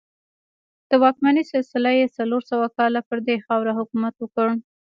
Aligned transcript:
د 0.89 0.91
واکمنۍ 1.03 1.43
سلسله 1.53 1.89
یې 1.99 2.13
څلور 2.17 2.41
سوه 2.51 2.67
کاله 2.77 2.99
پر 3.09 3.17
دغې 3.25 3.37
خاوره 3.47 3.73
حکومت 3.79 4.13
وکړ 4.19 4.47